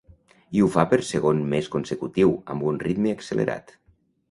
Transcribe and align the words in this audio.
I 0.59 0.61
ho 0.63 0.69
fa 0.75 0.85
per 0.93 0.97
segon 1.09 1.43
mes 1.51 1.69
consecutiu 1.77 2.33
amb 2.55 2.69
un 2.73 2.83
ritme 2.87 3.15
accelerat. 3.19 3.79